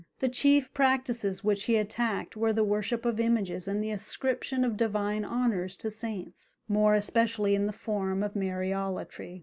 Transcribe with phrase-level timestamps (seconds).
[0.17, 4.75] The chief practices which he attacked were the worship of images and the ascription of
[4.75, 9.39] divine honours to saints—more especially in the form of Mariolatry.